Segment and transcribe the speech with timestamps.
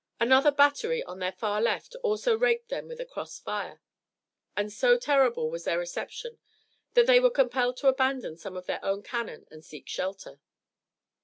[0.19, 3.79] Another battery on their far left also raked them with a cross fire,
[4.57, 6.39] and so terrible was their reception
[6.95, 10.39] that they were compelled to abandon some of their own cannon and seek shelter.